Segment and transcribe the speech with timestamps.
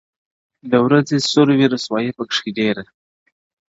[0.71, 2.51] د ورځي سور وي رسوایي وي پکښې,